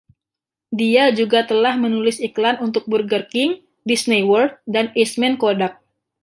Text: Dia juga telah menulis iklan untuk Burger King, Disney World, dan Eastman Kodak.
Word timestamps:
Dia 0.79 1.05
juga 1.19 1.39
telah 1.51 1.75
menulis 1.83 2.17
iklan 2.27 2.55
untuk 2.65 2.83
Burger 2.91 3.21
King, 3.33 3.51
Disney 3.89 4.21
World, 4.29 4.51
dan 4.73 4.85
Eastman 5.01 5.35
Kodak. 5.43 5.73